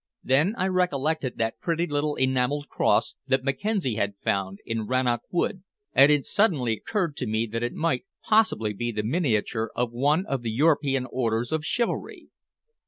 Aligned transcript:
Then 0.23 0.55
I 0.57 0.65
recollected 0.65 1.37
that 1.37 1.59
pretty 1.59 1.85
little 1.85 2.15
enameled 2.15 2.69
cross 2.69 3.13
that 3.27 3.43
Mackenzie 3.43 3.97
had 3.97 4.15
found 4.23 4.57
in 4.65 4.87
Rannoch 4.87 5.21
Wood, 5.29 5.61
and 5.93 6.11
it 6.11 6.25
suddenly 6.25 6.73
occurred 6.73 7.15
to 7.17 7.27
me 7.27 7.45
that 7.45 7.61
it 7.61 7.75
might 7.75 8.05
possibly 8.23 8.73
be 8.73 8.91
the 8.91 9.03
miniature 9.03 9.69
of 9.75 9.91
one 9.91 10.25
of 10.25 10.41
the 10.41 10.49
European 10.49 11.05
orders 11.11 11.51
of 11.51 11.63
chivalry. 11.63 12.29